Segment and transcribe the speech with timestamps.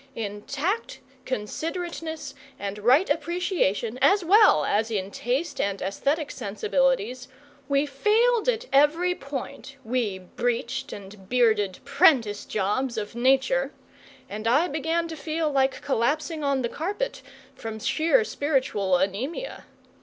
[0.15, 7.27] In tact, considerateness, and right appreciation, as well as in taste and aesthetic sensibilities
[7.69, 13.71] we failed at every point, we breeched and bearded prentice jobs of Nature;
[14.27, 17.21] and I began to feel like collapsing on the carpet
[17.53, 19.65] from sheer spiritual anaemia.